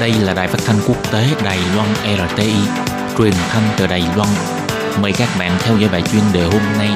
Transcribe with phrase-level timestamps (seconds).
[0.00, 1.88] Đây là đài phát thanh quốc tế Đài Loan
[2.28, 2.52] RTI,
[3.18, 4.28] truyền thanh từ Đài Loan.
[5.02, 6.88] Mời các bạn theo dõi bài chuyên đề hôm nay.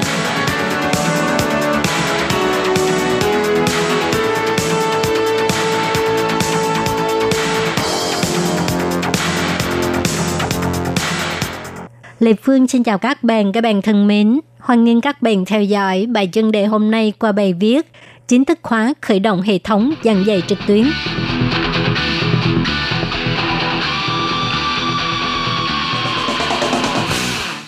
[12.19, 14.39] Lê Phương xin chào các bạn, các bạn thân mến.
[14.59, 17.91] Hoan nghênh các bạn theo dõi bài chuyên đề hôm nay qua bài viết
[18.27, 20.85] chính thức khóa khởi động hệ thống giảng dạy trực tuyến.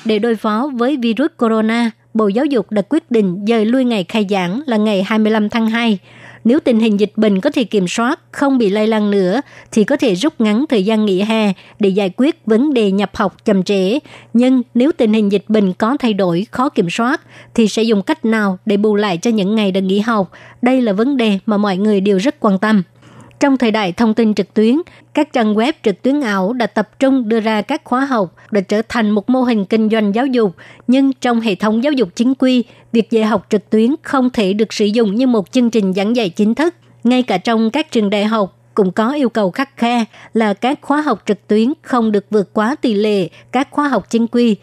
[0.08, 4.04] Để đối phó với virus corona, Bộ Giáo dục đã quyết định dời lui ngày
[4.04, 6.00] khai giảng là ngày 25 tháng 2.
[6.44, 9.84] Nếu tình hình dịch bệnh có thể kiểm soát, không bị lây lan nữa, thì
[9.84, 13.46] có thể rút ngắn thời gian nghỉ hè để giải quyết vấn đề nhập học
[13.46, 14.00] chậm trễ.
[14.34, 17.22] Nhưng nếu tình hình dịch bệnh có thay đổi, khó kiểm soát,
[17.54, 20.32] thì sẽ dùng cách nào để bù lại cho những ngày đã nghỉ học?
[20.62, 22.84] Đây là vấn đề mà mọi người đều rất quan tâm.
[23.40, 24.76] Trong thời đại thông tin trực tuyến,
[25.14, 28.62] các trang web trực tuyến ảo đã tập trung đưa ra các khóa học để
[28.62, 30.56] trở thành một mô hình kinh doanh giáo dục,
[30.88, 34.54] nhưng trong hệ thống giáo dục chính quy, việc dạy học trực tuyến không thể
[34.54, 36.76] được sử dụng như một chương trình giảng dạy chính thức.
[37.04, 40.80] Ngay cả trong các trường đại học cũng có yêu cầu khắc khe là các
[40.82, 44.56] khóa học trực tuyến không được vượt quá tỷ lệ các khóa học chính quy.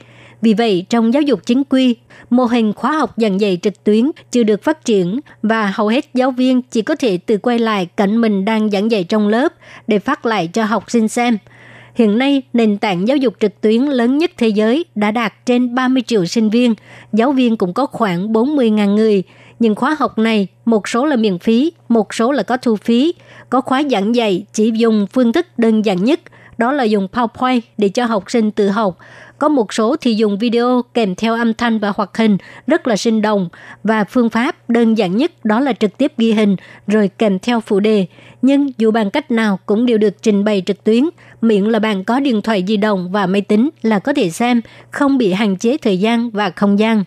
[0.45, 1.97] Vì vậy, trong giáo dục chính quy,
[2.31, 6.05] mô hình khóa học giảng dạy trực tuyến chưa được phát triển và hầu hết
[6.15, 9.53] giáo viên chỉ có thể tự quay lại cảnh mình đang giảng dạy trong lớp
[9.87, 11.39] để phát lại cho học sinh xem.
[11.95, 15.75] Hiện nay, nền tảng giáo dục trực tuyến lớn nhất thế giới đã đạt trên
[15.75, 16.75] 30 triệu sinh viên,
[17.13, 19.23] giáo viên cũng có khoảng 40.000 người.
[19.59, 23.15] Nhưng khóa học này, một số là miễn phí, một số là có thu phí.
[23.51, 26.21] Có khóa giảng dạy chỉ dùng phương thức đơn giản nhất,
[26.59, 28.99] đó là dùng PowerPoint để cho học sinh tự học
[29.39, 32.97] có một số thì dùng video kèm theo âm thanh và hoạt hình rất là
[32.97, 33.49] sinh động
[33.85, 37.61] và phương pháp đơn giản nhất đó là trực tiếp ghi hình rồi kèm theo
[37.61, 38.07] phụ đề.
[38.43, 41.05] Nhưng dù bằng cách nào cũng đều được trình bày trực tuyến,
[41.41, 44.61] miễn là bạn có điện thoại di động và máy tính là có thể xem,
[44.91, 47.05] không bị hạn chế thời gian và không gian.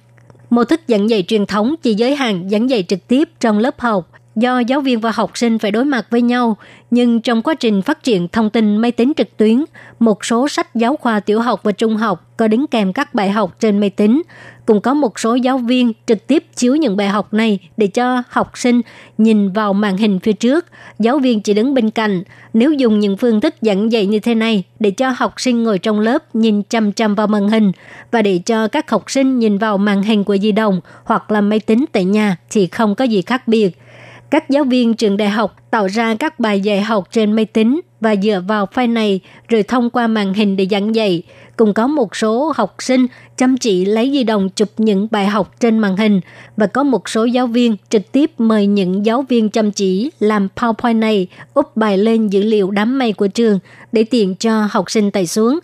[0.49, 3.79] Mô thức giảng dạy truyền thống chỉ giới hạn giảng dạy trực tiếp trong lớp
[3.79, 6.57] học, do giáo viên và học sinh phải đối mặt với nhau,
[6.91, 9.63] nhưng trong quá trình phát triển thông tin máy tính trực tuyến,
[9.99, 13.29] một số sách giáo khoa tiểu học và trung học có đính kèm các bài
[13.29, 14.21] học trên máy tính.
[14.65, 18.23] Cũng có một số giáo viên trực tiếp chiếu những bài học này để cho
[18.29, 18.81] học sinh
[19.17, 20.65] nhìn vào màn hình phía trước.
[20.99, 22.23] Giáo viên chỉ đứng bên cạnh.
[22.53, 25.79] Nếu dùng những phương thức giảng dạy như thế này để cho học sinh ngồi
[25.79, 27.71] trong lớp nhìn chăm chăm vào màn hình
[28.11, 31.41] và để cho các học sinh nhìn vào màn hình của di động hoặc là
[31.41, 33.77] máy tính tại nhà thì không có gì khác biệt
[34.29, 37.81] các giáo viên trường đại học tạo ra các bài dạy học trên máy tính
[38.01, 41.23] và dựa vào file này rồi thông qua màn hình để giảng dạy.
[41.57, 43.07] Cùng có một số học sinh
[43.37, 46.21] chăm chỉ lấy di động chụp những bài học trên màn hình
[46.57, 50.47] và có một số giáo viên trực tiếp mời những giáo viên chăm chỉ làm
[50.55, 53.59] PowerPoint này úp bài lên dữ liệu đám mây của trường
[53.91, 55.59] để tiện cho học sinh tải xuống.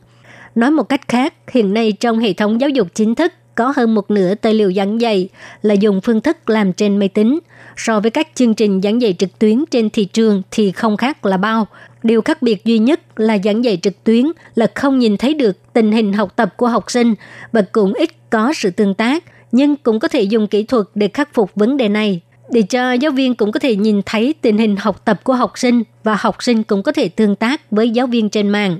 [0.55, 3.95] Nói một cách khác, hiện nay trong hệ thống giáo dục chính thức có hơn
[3.95, 5.29] một nửa tài liệu giảng dạy
[5.61, 7.39] là dùng phương thức làm trên máy tính–
[7.77, 11.25] so với các chương trình giảng dạy trực tuyến trên thị trường thì không khác
[11.25, 11.67] là bao.
[12.03, 14.25] Điều khác biệt duy nhất là giảng dạy trực tuyến
[14.55, 17.15] là không nhìn thấy được tình hình học tập của học sinh
[17.51, 21.07] và cũng ít có sự tương tác, nhưng cũng có thể dùng kỹ thuật để
[21.13, 22.21] khắc phục vấn đề này
[22.51, 25.51] để cho giáo viên cũng có thể nhìn thấy tình hình học tập của học
[25.55, 28.79] sinh và học sinh cũng có thể tương tác với giáo viên trên mạng.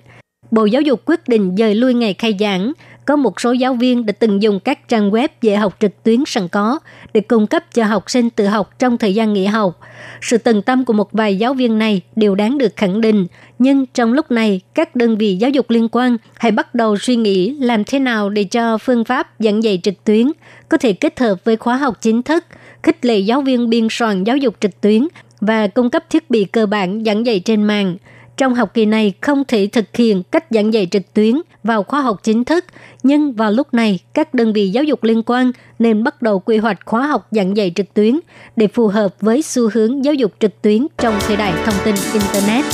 [0.51, 2.73] Bộ Giáo dục quyết định dời lui ngày khai giảng
[3.05, 6.23] có một số giáo viên đã từng dùng các trang web dạy học trực tuyến
[6.27, 6.79] sẵn có
[7.13, 9.79] để cung cấp cho học sinh tự học trong thời gian nghỉ học.
[10.21, 13.27] Sự tận tâm của một vài giáo viên này đều đáng được khẳng định,
[13.59, 17.15] nhưng trong lúc này, các đơn vị giáo dục liên quan hãy bắt đầu suy
[17.15, 20.31] nghĩ làm thế nào để cho phương pháp giảng dạy trực tuyến
[20.69, 22.45] có thể kết hợp với khóa học chính thức,
[22.83, 25.07] khích lệ giáo viên biên soạn giáo dục trực tuyến
[25.41, 27.95] và cung cấp thiết bị cơ bản giảng dạy trên mạng–
[28.37, 32.01] trong học kỳ này không thể thực hiện cách giảng dạy trực tuyến vào khóa
[32.01, 32.65] học chính thức,
[33.03, 36.57] nhưng vào lúc này các đơn vị giáo dục liên quan nên bắt đầu quy
[36.57, 38.19] hoạch khóa học giảng dạy trực tuyến
[38.55, 41.95] để phù hợp với xu hướng giáo dục trực tuyến trong thời đại thông tin
[42.13, 42.65] Internet.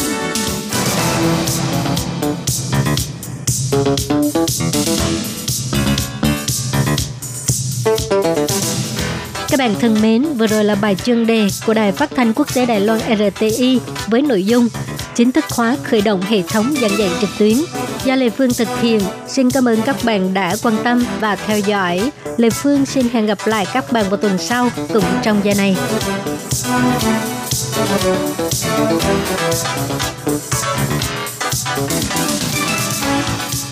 [9.52, 12.48] Các bạn thân mến, vừa rồi là bài chuyên đề của Đài Phát thanh Quốc
[12.56, 14.68] tế Đài Loan RTI với nội dung
[15.16, 17.58] chính thức khóa khởi động hệ thống giảng dạy trực tuyến
[18.06, 19.02] do Lê Phương thực hiện.
[19.28, 22.12] Xin cảm ơn các bạn đã quan tâm và theo dõi.
[22.38, 25.76] Lê Phương xin hẹn gặp lại các bạn vào tuần sau cùng trong giờ này.